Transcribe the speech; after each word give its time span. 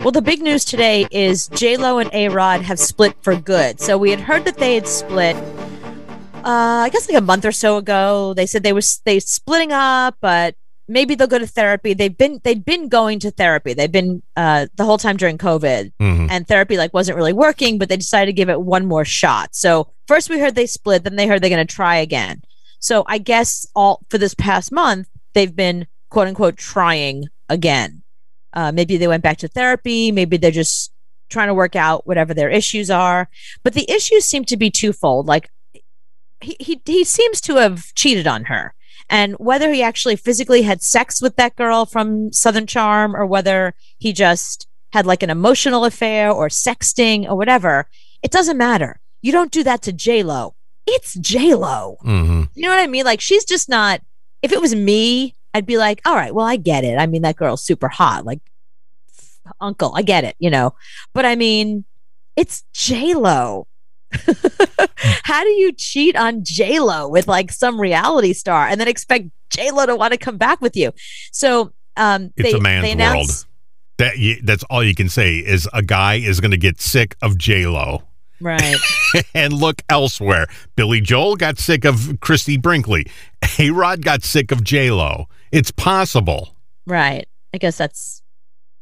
Well, 0.00 0.12
the 0.12 0.22
big 0.22 0.40
news 0.40 0.64
today 0.64 1.06
is 1.10 1.48
J 1.48 1.76
Lo 1.76 1.98
and 1.98 2.08
A 2.14 2.28
Rod 2.30 2.62
have 2.62 2.78
split 2.78 3.14
for 3.22 3.36
good. 3.36 3.80
So 3.80 3.98
we 3.98 4.10
had 4.10 4.20
heard 4.20 4.46
that 4.46 4.56
they 4.56 4.74
had 4.74 4.88
split. 4.88 5.36
Uh, 5.36 6.42
I 6.84 6.88
guess 6.90 7.06
like 7.06 7.18
a 7.18 7.24
month 7.24 7.44
or 7.44 7.52
so 7.52 7.76
ago. 7.76 8.32
They 8.32 8.46
said 8.46 8.62
they 8.62 8.72
were 8.72 8.80
they 9.04 9.20
splitting 9.20 9.72
up, 9.72 10.16
but 10.22 10.54
maybe 10.88 11.14
they'll 11.14 11.26
go 11.26 11.38
to 11.38 11.46
therapy. 11.46 11.92
They've 11.92 12.16
been 12.16 12.40
they'd 12.44 12.64
been 12.64 12.88
going 12.88 13.18
to 13.20 13.30
therapy. 13.30 13.74
They've 13.74 13.92
been 13.92 14.22
uh, 14.36 14.68
the 14.74 14.86
whole 14.86 14.96
time 14.96 15.18
during 15.18 15.36
COVID, 15.36 15.92
Mhm. 16.00 16.28
and 16.30 16.48
therapy 16.48 16.78
like 16.78 16.94
wasn't 16.94 17.16
really 17.16 17.34
working. 17.34 17.76
But 17.76 17.90
they 17.90 17.98
decided 17.98 18.26
to 18.26 18.32
give 18.32 18.48
it 18.48 18.62
one 18.62 18.86
more 18.86 19.04
shot. 19.04 19.54
So 19.54 19.88
first 20.08 20.30
we 20.30 20.38
heard 20.40 20.54
they 20.54 20.66
split, 20.66 21.04
then 21.04 21.16
they 21.16 21.26
heard 21.26 21.42
they're 21.42 21.50
going 21.50 21.66
to 21.66 21.74
try 21.74 21.96
again. 21.96 22.40
So 22.78 23.04
I 23.06 23.18
guess 23.18 23.66
all 23.76 24.00
for 24.08 24.16
this 24.16 24.32
past 24.32 24.72
month 24.72 25.08
they've 25.34 25.54
been 25.54 25.86
quote 26.08 26.26
unquote 26.28 26.56
trying 26.56 27.26
again. 27.50 28.02
Uh, 28.52 28.72
maybe 28.72 28.96
they 28.96 29.08
went 29.08 29.22
back 29.22 29.38
to 29.38 29.48
therapy. 29.48 30.12
Maybe 30.12 30.36
they're 30.36 30.50
just 30.50 30.92
trying 31.28 31.48
to 31.48 31.54
work 31.54 31.76
out 31.76 32.06
whatever 32.06 32.34
their 32.34 32.50
issues 32.50 32.90
are. 32.90 33.28
But 33.62 33.74
the 33.74 33.90
issues 33.90 34.24
seem 34.24 34.44
to 34.46 34.56
be 34.56 34.70
twofold. 34.70 35.26
Like 35.26 35.50
he 36.40 36.56
he, 36.58 36.80
he 36.84 37.04
seems 37.04 37.40
to 37.42 37.56
have 37.56 37.94
cheated 37.94 38.26
on 38.26 38.44
her. 38.44 38.74
And 39.08 39.34
whether 39.34 39.72
he 39.72 39.82
actually 39.82 40.16
physically 40.16 40.62
had 40.62 40.82
sex 40.82 41.20
with 41.20 41.36
that 41.36 41.56
girl 41.56 41.84
from 41.84 42.32
Southern 42.32 42.66
Charm 42.66 43.16
or 43.16 43.26
whether 43.26 43.74
he 43.98 44.12
just 44.12 44.66
had 44.92 45.06
like 45.06 45.22
an 45.22 45.30
emotional 45.30 45.84
affair 45.84 46.30
or 46.30 46.48
sexting 46.48 47.28
or 47.28 47.36
whatever, 47.36 47.86
it 48.22 48.30
doesn't 48.30 48.56
matter. 48.56 49.00
You 49.22 49.32
don't 49.32 49.52
do 49.52 49.62
that 49.64 49.82
to 49.82 49.92
J 49.92 50.22
Lo. 50.22 50.54
It's 50.86 51.14
J 51.14 51.54
Lo. 51.54 51.96
hmm 52.00 52.44
You 52.54 52.62
know 52.62 52.70
what 52.70 52.78
I 52.78 52.86
mean? 52.86 53.04
Like 53.04 53.20
she's 53.20 53.44
just 53.44 53.68
not. 53.68 54.00
If 54.42 54.52
it 54.52 54.60
was 54.60 54.74
me, 54.74 55.34
I'd 55.54 55.66
be 55.66 55.78
like, 55.78 56.00
all 56.04 56.14
right, 56.14 56.34
well, 56.34 56.46
I 56.46 56.56
get 56.56 56.84
it. 56.84 56.96
I 56.96 57.06
mean, 57.06 57.22
that 57.22 57.36
girl's 57.36 57.64
super 57.64 57.88
hot. 57.88 58.24
Like, 58.24 58.40
uncle, 59.60 59.92
I 59.94 60.02
get 60.02 60.24
it. 60.24 60.36
You 60.38 60.50
know, 60.50 60.74
but 61.12 61.24
I 61.24 61.36
mean, 61.36 61.84
it's 62.36 62.64
J 62.72 63.14
Lo. 63.14 63.66
How 64.96 65.42
do 65.42 65.50
you 65.50 65.72
cheat 65.72 66.16
on 66.16 66.44
J 66.44 66.80
Lo 66.80 67.08
with 67.08 67.28
like 67.28 67.52
some 67.52 67.80
reality 67.80 68.32
star 68.32 68.66
and 68.66 68.80
then 68.80 68.88
expect 68.88 69.28
J 69.50 69.70
Lo 69.70 69.86
to 69.86 69.96
want 69.96 70.12
to 70.12 70.18
come 70.18 70.36
back 70.36 70.60
with 70.60 70.76
you? 70.76 70.92
So, 71.32 71.72
um, 71.96 72.32
It's 72.36 72.52
they, 72.52 72.58
a 72.58 72.60
man's 72.60 72.82
they 72.82 72.92
announce, 72.92 73.46
That 73.98 74.18
you, 74.18 74.40
that's 74.42 74.64
all 74.64 74.82
you 74.82 74.94
can 74.94 75.08
say 75.08 75.38
is 75.38 75.68
a 75.72 75.82
guy 75.82 76.14
is 76.14 76.40
going 76.40 76.50
to 76.50 76.56
get 76.56 76.80
sick 76.80 77.16
of 77.22 77.38
J 77.38 77.66
Lo 77.66 78.02
right? 78.40 78.76
and 79.34 79.52
look 79.52 79.82
elsewhere. 79.88 80.46
Billy 80.76 81.00
Joel 81.00 81.36
got 81.36 81.58
sick 81.58 81.84
of 81.84 82.18
Christie 82.20 82.56
Brinkley. 82.56 83.06
A 83.58 83.70
Rod 83.70 84.02
got 84.04 84.22
sick 84.22 84.50
of 84.52 84.64
J 84.64 84.90
Lo. 84.90 85.26
It's 85.52 85.70
possible. 85.70 86.56
Right. 86.86 87.26
I 87.52 87.58
guess 87.58 87.76
that's 87.78 88.22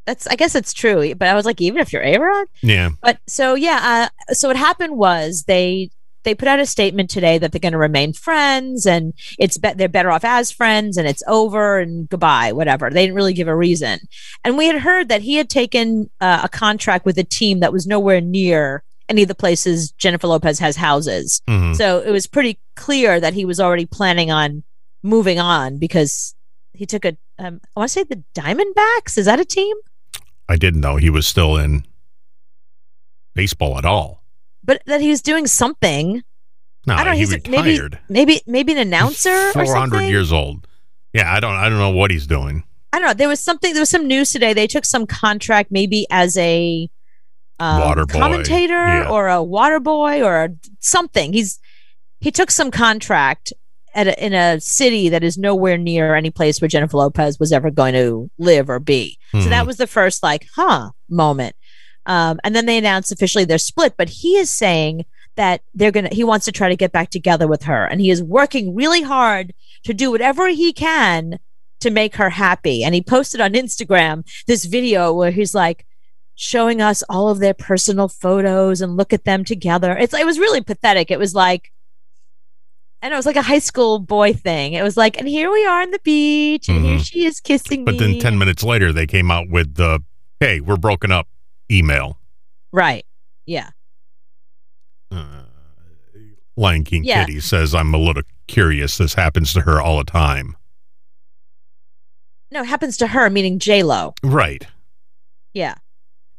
that's. 0.07 0.27
I 0.27 0.37
guess 0.37 0.55
it's 0.55 0.73
true. 0.73 1.15
But 1.15 1.29
I 1.29 1.35
was 1.35 1.45
like, 1.45 1.61
even 1.61 1.81
if 1.81 1.93
you're 1.93 2.03
A 2.03 2.19
Rod, 2.19 2.47
Yeah. 2.63 2.91
But 3.03 3.19
so 3.27 3.55
yeah, 3.55 4.11
uh, 4.29 4.35
so 4.35 4.49
what 4.49 4.57
happened 4.57 4.97
was 4.97 5.45
they 5.45 5.91
they 6.25 6.35
put 6.35 6.49
out 6.49 6.61
a 6.61 6.67
statement 6.67 7.09
today 7.09 7.39
that 7.39 7.53
they're 7.53 7.61
going 7.61 7.73
to 7.73 7.79
remain 7.79 8.13
friends 8.13 8.87
and 8.87 9.15
it's 9.39 9.57
be- 9.57 9.73
they're 9.73 9.89
better 9.89 10.11
off 10.11 10.25
as 10.25 10.51
friends 10.51 10.97
and 10.97 11.09
it's 11.09 11.23
over 11.27 11.79
and 11.79 12.09
goodbye, 12.09 12.53
whatever. 12.53 12.91
They 12.91 13.05
didn't 13.05 13.15
really 13.17 13.33
give 13.33 13.49
a 13.49 13.57
reason. 13.57 14.01
And 14.45 14.59
we 14.59 14.67
had 14.67 14.81
heard 14.83 15.09
that 15.09 15.23
he 15.23 15.37
had 15.37 15.49
taken 15.49 16.11
uh, 16.21 16.41
a 16.45 16.49
contract 16.49 17.07
with 17.07 17.17
a 17.19 17.25
team 17.25 17.61
that 17.61 17.73
was 17.73 17.87
nowhere 17.87 18.21
near 18.21 18.83
any 19.09 19.23
of 19.23 19.29
the 19.29 19.35
places 19.35 19.91
Jennifer 19.93 20.27
Lopez 20.27 20.59
has 20.59 20.77
houses. 20.77 21.41
Mhm. 21.49 21.77
So 21.77 22.01
it 22.01 22.11
was 22.11 22.27
pretty 22.27 22.59
clear 22.77 23.19
that 23.21 23.35
he 23.35 23.45
was 23.45 23.59
already 23.61 23.87
planning 23.87 24.31
on 24.31 24.63
moving 25.03 25.39
on 25.39 25.79
because 25.79 26.35
he 26.75 26.85
took 26.87 27.05
a 27.05 27.17
um, 27.39 27.61
I 27.77 27.81
want 27.81 27.91
to 27.91 27.93
say 27.93 28.03
the 28.05 28.23
Diamondbacks. 28.35 29.17
Is 29.17 29.27
that 29.27 29.39
a 29.41 29.45
team? 29.45 29.77
I 30.49 30.57
didn't 30.57 30.81
know 30.81 30.97
he 30.97 31.11
was 31.11 31.27
still 31.27 31.57
in 31.57 31.85
baseball 33.35 33.79
at 33.79 33.85
all. 33.85 34.25
But 34.65 34.83
that 34.87 35.01
he 35.01 35.09
was 35.09 35.23
doing 35.23 35.47
something. 35.47 36.23
No, 36.87 36.95
I 36.95 36.99
don't 36.99 37.07
know. 37.07 37.13
he 37.13 37.19
He's 37.21 37.31
maybe 37.31 37.71
retired. 37.71 37.99
maybe 38.09 38.41
maybe 38.47 38.73
an 38.73 38.79
announcer 38.79 39.53
Four 39.53 39.75
hundred 39.75 40.03
years 40.05 40.33
old. 40.33 40.67
Yeah, 41.13 41.33
I 41.33 41.41
don't. 41.41 41.55
I 41.55 41.69
don't 41.69 41.79
know 41.79 41.91
what 41.91 42.11
he's 42.11 42.27
doing. 42.27 42.65
I 42.93 42.99
don't 42.99 43.09
know. 43.09 43.15
There 43.15 43.29
was 43.29 43.41
something. 43.41 43.73
There 43.73 43.83
was 43.83 43.91
some 43.91 44.07
news 44.07 44.33
today. 44.33 44.53
They 44.53 44.67
took 44.67 44.85
some 44.85 45.07
contract, 45.07 45.71
maybe 45.71 46.07
as 46.11 46.37
a 46.37 46.89
um, 47.61 47.81
Water 47.81 48.07
boy. 48.07 48.19
commentator 48.19 48.75
Yeah. 48.87 49.11
or 49.11 49.29
a 49.29 49.43
water 49.43 49.81
boy 49.81 50.23
or 50.23 50.45
a, 50.45 50.49
something. 50.81 51.33
He's 51.33 51.59
he 52.21 52.31
took 52.31 52.51
some 52.51 52.71
contract 52.71 53.53
at 53.95 54.07
a, 54.09 54.25
in 54.25 54.33
a 54.35 54.61
city 54.61 55.09
that 55.09 55.23
is 55.25 55.39
nowhere 55.39 55.79
near 55.79 56.15
any 56.15 56.31
place 56.31 56.61
where 56.61 56.69
Jennifer 56.69 56.97
Lopez 56.97 57.39
was 57.39 57.53
ever 57.53 57.71
going 57.71 57.95
to 57.95 58.31
live 58.39 58.69
or 58.69 58.79
be. 58.79 59.19
So 59.33 59.39
Mhm. 59.39 59.49
that 59.51 59.67
was 59.67 59.77
the 59.77 59.87
first 59.87 60.23
like, 60.23 60.47
huh, 60.55 60.91
moment. 61.09 61.55
Um, 62.07 62.39
and 62.45 62.55
then 62.57 62.67
they 62.67 62.79
announced 62.79 63.13
officially 63.13 63.45
their 63.45 63.59
split. 63.59 63.95
But 63.97 64.09
he 64.09 64.37
is 64.37 64.51
saying 64.51 65.05
that 65.37 65.61
they're 65.75 65.93
gonna. 65.93 66.09
He 66.11 66.25
wants 66.25 66.45
to 66.47 66.53
try 66.53 66.69
to 66.69 66.77
get 66.77 66.91
back 66.91 67.11
together 67.11 67.47
with 67.47 67.63
her, 67.65 67.85
and 67.87 68.01
he 68.01 68.11
is 68.11 68.23
working 68.23 68.75
really 68.75 69.03
hard 69.03 69.53
to 69.85 69.95
do 69.95 70.11
whatever 70.11 70.49
he 70.49 70.73
can 70.73 71.39
to 71.81 71.91
make 71.91 72.17
her 72.17 72.31
happy. 72.31 72.83
And 72.83 72.93
he 72.95 73.03
posted 73.03 73.41
on 73.41 73.53
Instagram 73.53 74.25
this 74.49 74.65
video 74.65 75.13
where 75.13 75.31
he's 75.31 75.55
like 75.55 75.87
showing 76.41 76.81
us 76.81 77.03
all 77.09 77.29
of 77.29 77.41
their 77.41 77.53
personal 77.53 78.07
photos 78.07 78.81
and 78.81 78.97
look 78.97 79.13
at 79.13 79.25
them 79.25 79.45
together. 79.45 79.97
It's 79.99 80.15
it 80.15 80.25
was 80.25 80.39
really 80.39 80.61
pathetic. 80.61 81.11
It 81.11 81.19
was 81.19 81.35
like 81.35 81.73
and 83.03 83.13
it 83.13 83.17
was 83.17 83.27
like 83.27 83.35
a 83.37 83.43
high 83.43 83.59
school 83.59 83.99
boy 83.99 84.33
thing. 84.33 84.73
It 84.75 84.83
was 84.83 84.97
like, 84.97 85.19
and 85.19 85.27
here 85.29 85.51
we 85.53 85.65
are 85.67 85.83
on 85.83 85.91
the 85.91 85.99
beach, 86.05 86.69
and 86.69 86.85
here 86.85 86.99
Mhm. 86.99 87.05
she 87.05 87.25
is 87.27 87.41
kissing 87.41 87.85
But 87.85 87.93
me. 87.95 87.99
But 87.99 88.05
then 88.05 88.19
ten 88.21 88.39
minutes 88.39 88.63
later, 88.63 88.93
they 88.93 89.07
came 89.07 89.31
out 89.33 89.49
with 89.49 89.75
the 89.75 90.01
"Hey, 90.41 90.61
we're 90.61 90.77
broken 90.77 91.11
up" 91.11 91.27
email. 91.71 92.19
right. 92.73 93.05
Yeah. 93.47 93.71
Uh, 95.11 95.43
Lion 96.57 96.85
King 96.85 97.03
Yeah. 97.05 97.25
Kitty 97.25 97.41
says, 97.41 97.75
"I'm 97.75 97.93
a 97.95 97.99
little 97.99 98.23
curious. 98.47 98.99
This 98.99 99.15
happens 99.15 99.53
to 99.55 99.63
her 99.63 99.81
all 99.81 99.99
the 99.99 100.05
time." 100.05 100.57
No, 102.53 102.63
it 102.63 102.67
happens 102.67 102.97
to 102.99 103.09
her, 103.09 103.29
meaning 103.29 103.59
J 103.59 103.83
Lo. 103.83 104.15
Right. 104.23 104.67
Yeah. 105.53 105.75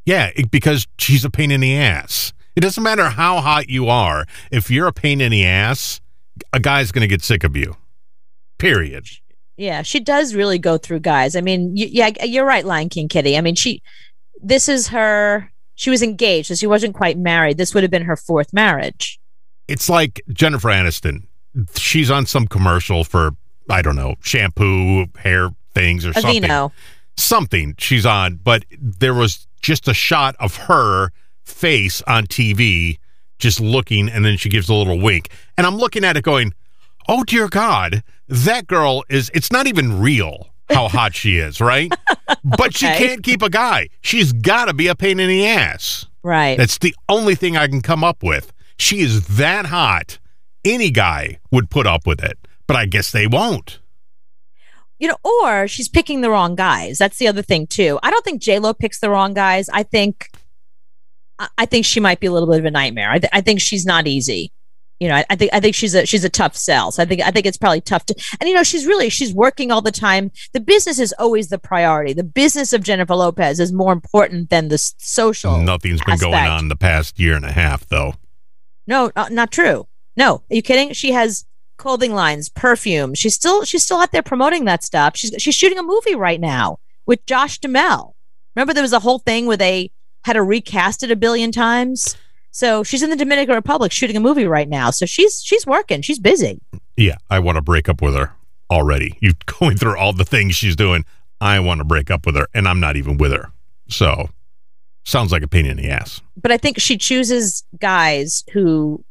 Yeah, 0.06 0.30
it- 0.34 0.50
because 0.50 0.86
she's 0.98 1.24
a 1.24 1.30
pain 1.30 1.50
in 1.50 1.60
the 1.60 1.76
ass. 1.76 2.32
It 2.56 2.60
doesn't 2.60 2.82
matter 2.82 3.10
how 3.10 3.40
hot 3.40 3.68
you 3.68 3.88
are. 3.88 4.26
If 4.50 4.70
you're 4.70 4.86
a 4.88 4.92
pain 4.92 5.20
in 5.20 5.30
the 5.30 5.44
ass, 5.44 6.00
a 6.52 6.60
guy's 6.60 6.90
going 6.92 7.02
to 7.02 7.08
get 7.08 7.22
sick 7.22 7.44
of 7.44 7.56
you. 7.56 7.76
Period. 8.58 9.06
Yeah, 9.56 9.82
she 9.82 10.00
does 10.00 10.34
really 10.34 10.58
go 10.58 10.78
through 10.78 11.00
guys. 11.00 11.36
I 11.36 11.40
mean, 11.42 11.74
y- 11.76 11.88
yeah, 11.90 12.10
you're 12.24 12.44
right, 12.46 12.64
Lion 12.64 12.88
King 12.88 13.08
Kitty. 13.08 13.36
I 13.36 13.40
mean, 13.40 13.54
she, 13.54 13.82
this 14.42 14.68
is 14.68 14.88
her. 14.88 15.50
She 15.74 15.90
was 15.90 16.02
engaged, 16.02 16.48
so 16.48 16.54
she 16.54 16.66
wasn't 16.66 16.94
quite 16.94 17.16
married. 17.18 17.56
This 17.56 17.72
would 17.74 17.82
have 17.82 17.90
been 17.90 18.04
her 18.04 18.16
fourth 18.16 18.52
marriage. 18.52 19.18
It's 19.68 19.88
like 19.88 20.20
Jennifer 20.32 20.68
Aniston. 20.68 21.22
She's 21.76 22.10
on 22.10 22.26
some 22.26 22.46
commercial 22.46 23.04
for 23.04 23.30
I 23.68 23.82
don't 23.82 23.96
know 23.96 24.16
shampoo, 24.22 25.06
hair 25.16 25.50
things, 25.74 26.04
or 26.04 26.12
something. 26.12 26.42
Aveeno. 26.42 26.72
Something 27.16 27.74
she's 27.78 28.04
on, 28.04 28.36
but 28.36 28.64
there 28.80 29.14
was 29.14 29.46
just 29.60 29.88
a 29.88 29.94
shot 29.94 30.36
of 30.38 30.56
her 30.56 31.10
face 31.44 32.02
on 32.02 32.26
TV, 32.26 32.98
just 33.38 33.60
looking, 33.60 34.08
and 34.08 34.24
then 34.24 34.36
she 34.36 34.48
gives 34.48 34.68
a 34.68 34.74
little 34.74 34.98
wink, 34.98 35.30
and 35.56 35.66
I'm 35.66 35.76
looking 35.76 36.04
at 36.04 36.16
it, 36.16 36.22
going, 36.22 36.54
"Oh 37.08 37.24
dear 37.24 37.48
God, 37.48 38.02
that 38.28 38.66
girl 38.66 39.04
is. 39.08 39.30
It's 39.34 39.50
not 39.52 39.66
even 39.66 40.00
real." 40.00 40.48
How 40.70 40.86
hot 40.96 41.16
she 41.16 41.38
is, 41.38 41.60
right? 41.60 41.92
But 42.44 42.76
she 42.76 42.86
can't 42.86 43.24
keep 43.24 43.42
a 43.42 43.50
guy. 43.50 43.88
She's 44.02 44.32
got 44.32 44.66
to 44.66 44.72
be 44.72 44.86
a 44.86 44.94
pain 44.94 45.18
in 45.18 45.28
the 45.28 45.44
ass. 45.44 46.06
Right. 46.22 46.56
That's 46.56 46.78
the 46.78 46.94
only 47.08 47.34
thing 47.34 47.56
I 47.56 47.66
can 47.66 47.80
come 47.82 48.04
up 48.04 48.22
with. 48.22 48.52
She 48.78 49.00
is 49.00 49.26
that 49.36 49.66
hot. 49.66 50.20
Any 50.64 50.90
guy 50.90 51.38
would 51.50 51.70
put 51.70 51.88
up 51.88 52.06
with 52.06 52.22
it, 52.22 52.38
but 52.68 52.76
I 52.76 52.86
guess 52.86 53.10
they 53.10 53.26
won't. 53.26 53.79
You 55.00 55.08
know, 55.08 55.16
or 55.24 55.66
she's 55.66 55.88
picking 55.88 56.20
the 56.20 56.30
wrong 56.30 56.54
guys. 56.54 56.98
That's 56.98 57.18
the 57.18 57.26
other 57.26 57.42
thing 57.42 57.66
too. 57.66 57.98
I 58.02 58.10
don't 58.10 58.24
think 58.24 58.40
J 58.40 58.58
Lo 58.60 58.72
picks 58.72 59.00
the 59.00 59.10
wrong 59.10 59.34
guys. 59.34 59.68
I 59.70 59.82
think, 59.82 60.28
I- 61.58 61.66
think 61.66 61.86
she 61.86 62.00
might 62.00 62.20
be 62.20 62.26
a 62.26 62.32
little 62.32 62.48
bit 62.48 62.58
of 62.60 62.64
a 62.66 62.70
nightmare. 62.70 63.10
I, 63.10 63.18
th- 63.18 63.30
I 63.32 63.40
think 63.40 63.60
she's 63.60 63.86
not 63.86 64.06
easy. 64.06 64.52
You 65.00 65.08
know, 65.08 65.14
I, 65.14 65.24
I 65.30 65.36
think 65.36 65.54
I 65.54 65.60
think 65.60 65.74
she's 65.74 65.94
a 65.94 66.04
she's 66.04 66.24
a 66.24 66.28
tough 66.28 66.54
sell. 66.54 66.90
So 66.92 67.02
I 67.02 67.06
think 67.06 67.22
I 67.22 67.30
think 67.30 67.46
it's 67.46 67.56
probably 67.56 67.80
tough 67.80 68.04
to. 68.06 68.14
And 68.38 68.46
you 68.50 68.54
know, 68.54 68.62
she's 68.62 68.84
really 68.86 69.08
she's 69.08 69.32
working 69.32 69.72
all 69.72 69.80
the 69.80 69.90
time. 69.90 70.30
The 70.52 70.60
business 70.60 70.98
is 70.98 71.14
always 71.18 71.48
the 71.48 71.58
priority. 71.58 72.12
The 72.12 72.22
business 72.22 72.74
of 72.74 72.82
Jennifer 72.82 73.14
Lopez 73.14 73.58
is 73.60 73.72
more 73.72 73.94
important 73.94 74.50
than 74.50 74.68
the 74.68 74.76
social. 74.76 75.56
Nothing's 75.56 76.02
been 76.02 76.18
going 76.18 76.34
on 76.50 76.68
the 76.68 76.76
past 76.76 77.18
year 77.18 77.34
and 77.34 77.46
a 77.46 77.52
half, 77.52 77.86
though. 77.88 78.12
No, 78.86 79.10
not, 79.16 79.32
not 79.32 79.50
true. 79.50 79.86
No, 80.18 80.42
are 80.50 80.54
you 80.54 80.60
kidding? 80.60 80.92
She 80.92 81.12
has 81.12 81.46
clothing 81.80 82.14
lines, 82.14 82.48
perfume. 82.50 83.14
She's 83.14 83.34
still 83.34 83.64
she's 83.64 83.82
still 83.82 83.98
out 83.98 84.12
there 84.12 84.22
promoting 84.22 84.66
that 84.66 84.84
stuff. 84.84 85.16
She's 85.16 85.34
she's 85.38 85.54
shooting 85.54 85.78
a 85.78 85.82
movie 85.82 86.14
right 86.14 86.40
now 86.40 86.78
with 87.06 87.24
Josh 87.26 87.58
Duhamel. 87.58 88.14
Remember 88.54 88.74
there 88.74 88.82
was 88.82 88.92
a 88.92 89.00
whole 89.00 89.18
thing 89.18 89.46
where 89.46 89.56
they 89.56 89.90
had 90.24 90.34
to 90.34 90.42
recast 90.42 91.02
it 91.02 91.10
a 91.10 91.16
billion 91.16 91.50
times. 91.50 92.16
So 92.50 92.84
she's 92.84 93.02
in 93.02 93.10
the 93.10 93.16
Dominican 93.16 93.54
Republic 93.54 93.92
shooting 93.92 94.16
a 94.16 94.20
movie 94.20 94.44
right 94.44 94.68
now. 94.68 94.90
So 94.90 95.06
she's 95.06 95.42
she's 95.42 95.66
working. 95.66 96.02
She's 96.02 96.18
busy. 96.18 96.60
Yeah, 96.96 97.16
I 97.30 97.38
want 97.38 97.56
to 97.56 97.62
break 97.62 97.88
up 97.88 98.02
with 98.02 98.14
her 98.14 98.32
already. 98.70 99.16
You 99.22 99.32
going 99.58 99.78
through 99.78 99.96
all 99.96 100.12
the 100.12 100.24
things 100.24 100.54
she's 100.54 100.76
doing. 100.76 101.04
I 101.40 101.58
want 101.60 101.78
to 101.78 101.84
break 101.84 102.10
up 102.10 102.26
with 102.26 102.36
her, 102.36 102.46
and 102.52 102.68
I'm 102.68 102.80
not 102.80 102.96
even 102.96 103.16
with 103.16 103.32
her. 103.32 103.50
So 103.88 104.28
Sounds 105.04 105.32
like 105.32 105.42
a 105.42 105.48
pain 105.48 105.66
in 105.66 105.76
the 105.76 105.88
ass. 105.90 106.20
But 106.40 106.52
I 106.52 106.56
think 106.56 106.78
she 106.78 106.96
chooses 106.96 107.64
guys 107.80 108.44
who 108.52 109.02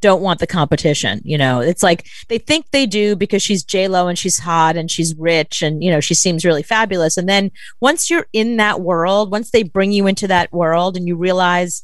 don't 0.00 0.22
want 0.22 0.40
the 0.40 0.46
competition. 0.46 1.20
You 1.24 1.38
know, 1.38 1.60
it's 1.60 1.82
like 1.82 2.06
they 2.28 2.38
think 2.38 2.70
they 2.70 2.86
do 2.86 3.16
because 3.16 3.42
she's 3.42 3.62
J 3.62 3.88
Lo 3.88 4.06
and 4.08 4.18
she's 4.18 4.38
hot 4.38 4.76
and 4.76 4.90
she's 4.90 5.14
rich 5.16 5.62
and 5.62 5.82
you 5.82 5.90
know 5.90 6.00
she 6.00 6.14
seems 6.14 6.44
really 6.44 6.62
fabulous. 6.62 7.16
And 7.16 7.28
then 7.28 7.50
once 7.80 8.10
you're 8.10 8.26
in 8.32 8.56
that 8.58 8.80
world, 8.80 9.30
once 9.30 9.50
they 9.50 9.62
bring 9.62 9.92
you 9.92 10.06
into 10.06 10.28
that 10.28 10.52
world 10.52 10.96
and 10.96 11.06
you 11.08 11.16
realize 11.16 11.82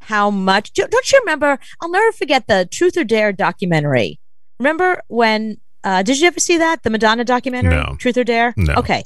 how 0.00 0.30
much 0.30 0.72
don't 0.72 1.12
you 1.12 1.18
remember? 1.20 1.58
I'll 1.80 1.90
never 1.90 2.12
forget 2.12 2.46
the 2.46 2.68
Truth 2.70 2.96
or 2.96 3.04
Dare 3.04 3.32
documentary. 3.32 4.20
Remember 4.58 5.02
when? 5.08 5.58
Uh, 5.82 6.02
did 6.02 6.18
you 6.18 6.26
ever 6.26 6.40
see 6.40 6.58
that 6.58 6.82
the 6.82 6.90
Madonna 6.90 7.24
documentary, 7.24 7.76
No. 7.76 7.96
Truth 7.98 8.18
or 8.18 8.24
Dare? 8.24 8.54
No. 8.56 8.74
Okay. 8.74 9.04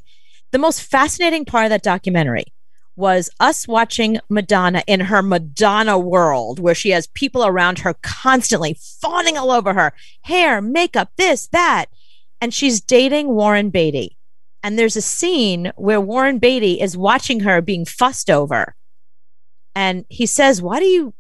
The 0.51 0.59
most 0.59 0.83
fascinating 0.83 1.45
part 1.45 1.65
of 1.67 1.71
that 1.71 1.83
documentary 1.83 2.47
was 3.01 3.31
us 3.41 3.67
watching 3.67 4.21
Madonna 4.29 4.85
in 4.87 5.01
her 5.01 5.23
Madonna 5.23 5.99
world, 5.99 6.61
where 6.61 6.75
she 6.75 6.91
has 6.91 7.09
people 7.09 7.45
around 7.45 7.81
her 7.81 7.95
constantly 8.03 8.79
fawning 8.79 9.37
all 9.37 9.51
over 9.51 9.75
her 9.75 9.93
hair, 10.23 10.61
makeup, 10.61 11.11
this, 11.17 11.49
that. 11.49 11.87
And 12.41 12.55
she's 12.55 12.81
dating 12.81 13.29
Warren 13.29 13.71
Beatty. 13.71 14.17
And 14.63 14.79
there's 14.79 14.97
a 14.97 15.03
scene 15.03 15.73
where 15.77 16.01
Warren 16.01 16.39
Beatty 16.39 16.81
is 16.81 16.97
watching 16.97 17.41
her 17.41 17.61
being 17.61 17.85
fussed 17.85 18.31
over. 18.31 18.77
And 19.75 20.05
he 20.09 20.27
says, 20.27 20.63
Why 20.63 20.79
do 20.79 20.87
you 20.87 21.15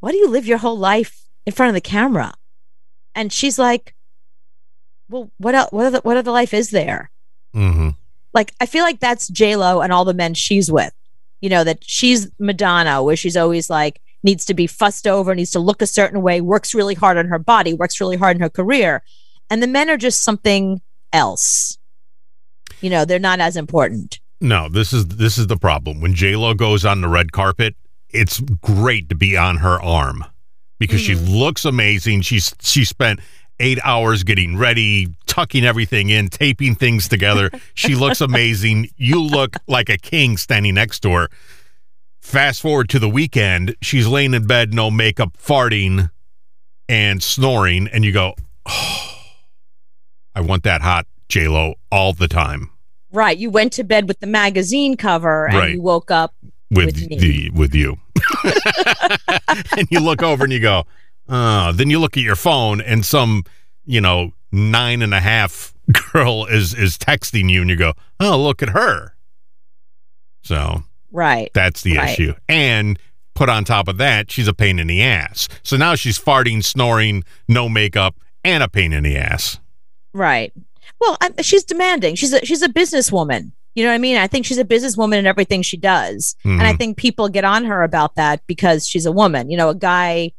why 0.00 0.10
do 0.10 0.18
you 0.18 0.28
live 0.28 0.46
your 0.46 0.58
whole 0.58 0.78
life 0.78 1.24
in 1.46 1.52
front 1.52 1.70
of 1.70 1.74
the 1.74 1.80
camera? 1.80 2.34
And 3.14 3.32
she's 3.32 3.58
like, 3.58 3.94
Well, 5.08 5.30
what 5.38 5.54
else 5.54 5.72
what 5.72 5.86
other 5.86 6.00
what 6.02 6.16
other 6.16 6.30
life 6.30 6.54
is 6.54 6.70
there? 6.70 7.10
hmm 7.52 7.90
like 8.34 8.52
I 8.60 8.66
feel 8.66 8.82
like 8.82 9.00
that's 9.00 9.28
J 9.28 9.56
Lo 9.56 9.80
and 9.80 9.92
all 9.92 10.04
the 10.04 10.12
men 10.12 10.34
she's 10.34 10.70
with. 10.70 10.92
You 11.44 11.50
know 11.50 11.62
that 11.62 11.84
she's 11.84 12.30
Madonna, 12.38 13.02
where 13.02 13.16
she's 13.16 13.36
always 13.36 13.68
like 13.68 14.00
needs 14.22 14.46
to 14.46 14.54
be 14.54 14.66
fussed 14.66 15.06
over, 15.06 15.34
needs 15.34 15.50
to 15.50 15.58
look 15.58 15.82
a 15.82 15.86
certain 15.86 16.22
way, 16.22 16.40
works 16.40 16.72
really 16.72 16.94
hard 16.94 17.18
on 17.18 17.26
her 17.26 17.38
body, 17.38 17.74
works 17.74 18.00
really 18.00 18.16
hard 18.16 18.34
in 18.34 18.40
her 18.40 18.48
career, 18.48 19.02
and 19.50 19.62
the 19.62 19.66
men 19.66 19.90
are 19.90 19.98
just 19.98 20.24
something 20.24 20.80
else. 21.12 21.76
You 22.80 22.88
know, 22.88 23.04
they're 23.04 23.18
not 23.18 23.40
as 23.40 23.58
important. 23.58 24.20
No, 24.40 24.70
this 24.70 24.94
is 24.94 25.06
this 25.06 25.36
is 25.36 25.48
the 25.48 25.58
problem. 25.58 26.00
When 26.00 26.14
J 26.14 26.34
Lo 26.34 26.54
goes 26.54 26.82
on 26.82 27.02
the 27.02 27.08
red 27.08 27.32
carpet, 27.32 27.76
it's 28.08 28.40
great 28.40 29.10
to 29.10 29.14
be 29.14 29.36
on 29.36 29.58
her 29.58 29.78
arm 29.82 30.24
because 30.78 31.02
she 31.02 31.12
mm. 31.12 31.38
looks 31.38 31.66
amazing. 31.66 32.22
She's 32.22 32.54
she 32.62 32.86
spent 32.86 33.20
eight 33.60 33.78
hours 33.84 34.22
getting 34.24 34.56
ready, 34.56 35.14
tucking 35.26 35.64
everything 35.64 36.08
in, 36.10 36.28
taping 36.28 36.74
things 36.74 37.08
together. 37.08 37.50
she 37.74 37.94
looks 37.94 38.20
amazing. 38.20 38.88
You 38.96 39.22
look 39.22 39.56
like 39.66 39.88
a 39.88 39.96
king 39.96 40.36
standing 40.36 40.74
next 40.74 41.00
to 41.00 41.12
her. 41.12 41.28
Fast 42.20 42.62
forward 42.62 42.88
to 42.90 42.98
the 42.98 43.08
weekend, 43.08 43.76
she's 43.82 44.06
laying 44.06 44.32
in 44.34 44.46
bed, 44.46 44.72
no 44.72 44.90
makeup, 44.90 45.36
farting 45.36 46.10
and 46.88 47.22
snoring, 47.22 47.86
and 47.88 48.04
you 48.04 48.12
go, 48.12 48.34
"Oh, 48.66 49.14
I 50.34 50.40
want 50.40 50.62
that 50.64 50.80
hot 50.80 51.06
J 51.28 51.48
Lo 51.48 51.74
all 51.92 52.12
the 52.14 52.28
time." 52.28 52.70
Right. 53.12 53.36
You 53.36 53.50
went 53.50 53.72
to 53.74 53.84
bed 53.84 54.08
with 54.08 54.20
the 54.20 54.26
magazine 54.26 54.96
cover 54.96 55.46
and 55.46 55.56
Right. 55.56 55.74
you 55.74 55.82
woke 55.82 56.10
up. 56.10 56.34
with, 56.70 56.86
With 56.96 57.20
the 57.20 57.50
with 57.50 57.74
you 57.74 57.98
and 59.76 59.86
you 59.90 60.00
look 60.00 60.22
over 60.22 60.42
and 60.44 60.52
you 60.52 60.58
go 60.60 60.84
oh 61.28 61.72
then 61.72 61.90
you 61.90 61.98
look 61.98 62.16
at 62.16 62.22
your 62.22 62.36
phone 62.36 62.80
and 62.80 63.04
some 63.04 63.44
you 63.84 64.00
know 64.00 64.32
nine 64.52 65.02
and 65.02 65.12
a 65.14 65.20
half 65.20 65.74
girl 66.12 66.44
is 66.46 66.74
is 66.74 66.96
texting 66.98 67.50
you 67.50 67.60
and 67.60 67.70
you 67.70 67.76
go 67.76 67.92
oh 68.20 68.40
look 68.40 68.62
at 68.62 68.70
her 68.70 69.14
so 70.42 70.82
Right. 71.10 71.50
that's 71.54 71.82
the 71.82 71.96
Right. 71.96 72.10
issue 72.10 72.34
and 72.48 72.98
put 73.34 73.48
on 73.48 73.64
top 73.64 73.88
of 73.88 73.98
that 73.98 74.30
she's 74.30 74.48
a 74.48 74.54
pain 74.54 74.78
in 74.78 74.86
the 74.86 75.02
ass 75.02 75.48
so 75.62 75.76
now 75.76 75.94
she's 75.94 76.18
farting 76.18 76.62
snoring 76.64 77.24
no 77.48 77.68
makeup 77.68 78.16
and 78.44 78.62
a 78.62 78.68
pain 78.68 78.92
in 78.92 79.04
the 79.04 79.16
ass 79.16 79.58
Right. 80.16 80.52
Well, 81.00 81.16
I, 81.20 81.42
she's 81.42 81.64
demanding. 81.64 82.14
She's 82.14 82.32
a 82.32 82.38
she's 82.46 82.62
a 82.62 82.68
businesswoman. 82.68 83.50
You 83.74 83.82
know 83.82 83.90
what 83.90 83.96
I 83.96 83.98
mean? 83.98 84.16
I 84.16 84.28
think 84.28 84.46
she's 84.46 84.58
a 84.58 84.64
businesswoman 84.64 85.16
in 85.18 85.26
everything 85.26 85.62
she 85.62 85.76
does. 85.76 86.36
And 86.44 86.62
I 86.62 86.72
Mhm. 86.74 86.78
think 86.78 86.96
people 86.98 87.28
get 87.28 87.44
on 87.44 87.64
her 87.64 87.82
about 87.82 88.14
that 88.14 88.46
because 88.46 88.86
she's 88.86 89.06
a 89.06 89.10
woman. 89.10 89.50
You 89.50 89.56
know, 89.56 89.70
a 89.70 89.74
guy, 89.74 90.30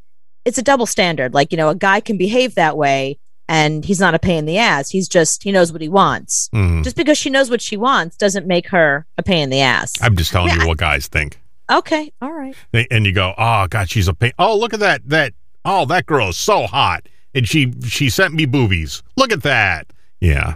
it's 0.45 0.57
a 0.57 0.61
double 0.63 0.85
standard. 0.85 1.33
Like, 1.33 1.51
you 1.51 1.57
know, 1.57 1.69
a 1.69 1.75
guy 1.75 1.99
can 1.99 2.17
behave 2.17 2.55
that 2.55 2.77
way 2.77 3.17
and 3.47 3.83
he's 3.85 3.99
not 3.99 4.15
a 4.15 4.19
pain 4.19 4.39
in 4.39 4.45
the 4.45 4.57
ass. 4.57 4.89
He's 4.89 5.07
just, 5.07 5.43
he 5.43 5.51
knows 5.51 5.71
what 5.71 5.81
he 5.81 5.89
wants. 5.89 6.49
Mhm. 6.53 6.83
Just 6.83 6.95
because 6.95 7.17
she 7.17 7.29
knows 7.29 7.49
what 7.49 7.61
she 7.61 7.77
wants 7.77 8.15
doesn't 8.17 8.47
make 8.47 8.69
her 8.69 9.05
a 9.17 9.23
pain 9.23 9.43
in 9.43 9.49
the 9.51 9.61
ass. 9.61 9.93
i'm 10.01 10.15
just 10.15 10.31
telling 10.31 10.49
Yeah, 10.49 10.61
you 10.63 10.67
what 10.67 10.77
guys 10.77 11.07
think 11.07 11.39
okay. 11.69 12.11
All 12.21 12.31
right. 12.31 12.55
They- 12.71 12.87
and 12.91 13.05
you 13.07 13.11
go, 13.11 13.33
"Oh 13.37 13.65
God, 13.67 13.89
she's 13.89 14.07
a 14.07 14.13
pain." 14.13 14.31
Oh, 14.37 14.55
look 14.57 14.73
at 14.75 14.79
that! 14.81 15.01
That 15.09 15.33
oh, 15.65 15.85
that 15.85 16.05
girl 16.05 16.29
is 16.29 16.37
so 16.37 16.67
hot, 16.67 17.07
and 17.33 17.47
she 17.47 17.73
she 17.87 18.09
sent 18.11 18.35
me 18.35 18.45
boobies. 18.45 19.01
Look 19.17 19.31
at 19.31 19.41
that. 19.41 19.87
Yeah, 20.21 20.55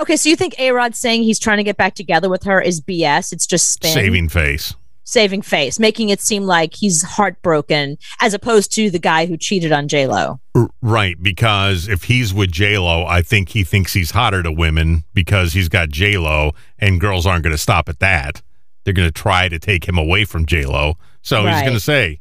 Okay. 0.00 0.16
So 0.16 0.30
you 0.30 0.36
think 0.36 0.58
A 0.58 0.70
Rod 0.72 0.94
saying 0.96 1.24
he's 1.24 1.38
trying 1.38 1.58
to 1.58 1.64
get 1.64 1.76
back 1.76 1.94
together 1.94 2.30
with 2.30 2.44
her 2.44 2.62
is 2.62 2.80
BS? 2.80 3.30
It's 3.32 3.46
just 3.46 3.72
spin. 3.74 3.92
saving 3.92 4.28
face. 4.30 4.74
Saving 5.08 5.40
face, 5.40 5.78
making 5.78 6.10
it 6.10 6.20
seem 6.20 6.42
like 6.44 6.74
he's 6.74 7.02
heartbroken 7.02 7.96
as 8.20 8.34
opposed 8.34 8.70
to 8.74 8.90
the 8.90 8.98
guy 8.98 9.24
who 9.24 9.38
cheated 9.38 9.72
on 9.72 9.88
J 9.88 10.06
Lo. 10.06 10.38
Right, 10.82 11.16
because 11.22 11.88
if 11.88 12.04
he's 12.04 12.34
with 12.34 12.52
J 12.52 12.76
Lo, 12.78 13.06
I 13.06 13.22
think 13.22 13.48
he 13.50 13.64
thinks 13.64 13.94
he's 13.94 14.10
hotter 14.10 14.42
to 14.42 14.52
women 14.52 15.04
because 15.14 15.54
he's 15.54 15.68
got 15.70 15.88
J 15.88 16.18
Lo, 16.18 16.52
and 16.78 17.00
girls 17.00 17.26
aren't 17.26 17.42
going 17.42 17.52
to 17.54 17.58
stop 17.58 17.88
at 17.88 18.00
that. 18.00 18.42
They're 18.84 18.92
going 18.94 19.08
to 19.08 19.12
try 19.12 19.48
to 19.48 19.58
take 19.58 19.88
him 19.88 19.96
away 19.96 20.24
from 20.26 20.44
J 20.46 20.66
Lo. 20.66 20.94
So 21.22 21.46
he's 21.46 21.60
going 21.62 21.74
to 21.74 21.80
say, 21.80 22.20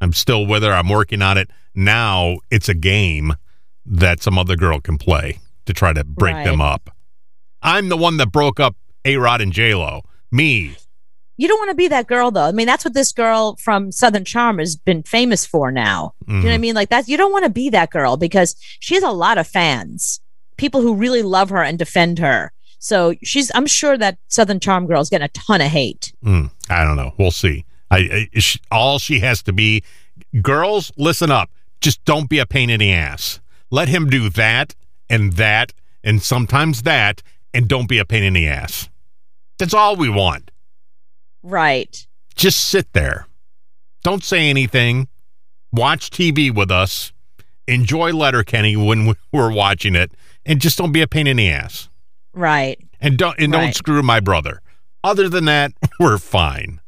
"I'm 0.00 0.12
still 0.12 0.46
with 0.46 0.62
her. 0.62 0.72
I'm 0.72 0.88
working 0.88 1.22
on 1.22 1.38
it." 1.38 1.50
Now 1.74 2.36
it's 2.50 2.68
a 2.68 2.74
game 2.74 3.34
that 3.86 4.22
some 4.22 4.38
other 4.38 4.56
girl 4.56 4.80
can 4.80 4.98
play 4.98 5.38
to 5.64 5.72
try 5.72 5.92
to 5.94 6.04
break 6.04 6.34
Right. 6.34 6.44
them 6.44 6.60
up. 6.60 6.90
I'm 7.62 7.88
the 7.88 7.96
one 7.96 8.16
that 8.18 8.30
broke 8.32 8.60
up 8.60 8.76
A 9.04 9.16
Rod 9.16 9.40
and 9.40 9.52
J 9.52 9.74
Lo. 9.74 10.02
Me. 10.30 10.76
You 11.38 11.48
don't 11.48 11.58
want 11.58 11.70
to 11.70 11.76
be 11.76 11.88
that 11.88 12.06
girl 12.06 12.30
though. 12.30 12.44
I 12.46 12.52
mean, 12.52 12.66
that's 12.66 12.84
what 12.84 12.94
this 12.94 13.12
girl 13.12 13.56
from 13.56 13.92
Southern 13.92 14.24
Charm 14.24 14.58
has 14.58 14.74
been 14.76 15.02
famous 15.02 15.44
for 15.46 15.70
now. 15.70 16.14
Do 16.26 16.32
you 16.34 16.38
know 16.40 16.44
what 16.46 16.52
I 16.54 16.56
Mhm. 16.56 16.60
mean? 16.60 16.74
Like 16.74 16.88
that 16.90 17.08
you 17.08 17.16
don't 17.16 17.32
want 17.32 17.44
to 17.44 17.50
be 17.50 17.68
that 17.70 17.90
girl 17.90 18.16
because 18.16 18.56
she 18.80 18.94
has 18.94 19.02
a 19.04 19.10
lot 19.10 19.36
of 19.38 19.46
fans. 19.46 20.20
People 20.56 20.80
who 20.80 20.94
really 20.94 21.22
love 21.22 21.50
her 21.50 21.62
and 21.62 21.78
defend 21.78 22.18
her. 22.18 22.52
So 22.78 23.14
she's 23.22 23.50
I'm 23.54 23.66
sure 23.66 23.98
that 23.98 24.18
Southern 24.28 24.60
Charm 24.60 24.86
girl's 24.86 25.10
getting 25.10 25.24
a 25.26 25.28
ton 25.28 25.60
of 25.60 25.68
hate. 25.68 26.12
Mm, 26.24 26.50
I 26.70 26.84
don't 26.84 26.96
know. 26.96 27.12
We'll 27.18 27.30
see. 27.30 27.64
I, 27.90 28.28
I 28.34 28.38
sh- 28.40 28.58
all 28.70 28.98
she 28.98 29.20
has 29.20 29.42
to 29.44 29.52
be, 29.52 29.82
girls, 30.42 30.90
listen 30.96 31.30
up. 31.30 31.50
Just 31.80 32.04
don't 32.04 32.28
be 32.28 32.38
a 32.38 32.46
pain 32.46 32.70
in 32.70 32.80
the 32.80 32.92
ass. 32.92 33.40
Let 33.70 33.88
him 33.88 34.08
do 34.08 34.28
that 34.30 34.74
and 35.10 35.34
that 35.34 35.72
and 36.02 36.22
sometimes 36.22 36.82
that, 36.82 37.22
and 37.52 37.66
don't 37.68 37.88
be 37.88 37.98
a 37.98 38.04
pain 38.04 38.22
in 38.22 38.34
the 38.34 38.46
ass. 38.48 38.88
That's 39.58 39.74
all 39.74 39.96
we 39.96 40.08
want. 40.08 40.50
Right. 41.46 42.04
Just 42.34 42.66
sit 42.66 42.92
there. 42.92 43.28
Don't 44.02 44.24
say 44.24 44.50
anything. 44.50 45.06
Watch 45.72 46.10
TV 46.10 46.52
with 46.52 46.72
us. 46.72 47.12
Enjoy 47.68 48.12
Letterkenny 48.12 48.76
when 48.76 49.14
we're 49.32 49.52
watching 49.52 49.94
it, 49.94 50.10
and 50.44 50.60
just 50.60 50.76
don't 50.76 50.90
be 50.90 51.02
a 51.02 51.06
pain 51.06 51.28
in 51.28 51.36
the 51.36 51.48
ass. 51.48 51.88
Right. 52.34 52.80
And 53.00 53.16
don't 53.16 53.38
and 53.38 53.52
don't 53.52 53.74
screw 53.74 54.02
my 54.02 54.18
brother. 54.18 54.60
Other 55.04 55.28
than 55.28 55.44
that, 55.44 55.72
we're 56.00 56.18
fine. 56.18 56.80